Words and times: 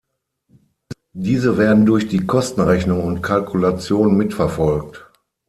Diese 1.13 1.59
werden 1.59 1.85
durch 1.85 2.07
die 2.07 2.25
Kostenrechnung 2.25 3.03
und 3.03 3.21
Kalkulation 3.21 4.17
mit 4.17 4.33
verfolgt. 4.33 5.07